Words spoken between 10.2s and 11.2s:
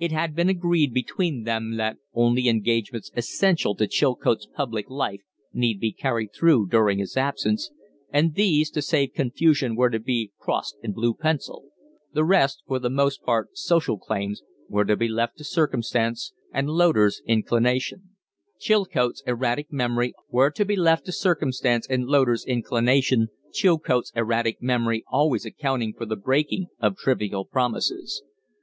crossed in blue